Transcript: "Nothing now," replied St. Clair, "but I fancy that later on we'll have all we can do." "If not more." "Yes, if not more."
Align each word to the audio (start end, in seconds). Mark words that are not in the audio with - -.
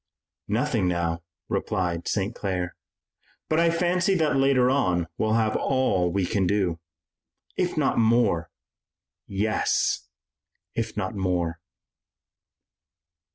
"Nothing 0.47 0.87
now," 0.87 1.21
replied 1.47 2.07
St. 2.07 2.33
Clair, 2.33 2.75
"but 3.49 3.59
I 3.59 3.69
fancy 3.69 4.15
that 4.15 4.35
later 4.35 4.67
on 4.67 5.05
we'll 5.19 5.33
have 5.33 5.55
all 5.55 6.11
we 6.11 6.25
can 6.25 6.47
do." 6.47 6.79
"If 7.55 7.77
not 7.77 7.99
more." 7.99 8.49
"Yes, 9.27 10.07
if 10.73 10.97
not 10.97 11.13
more." 11.13 11.59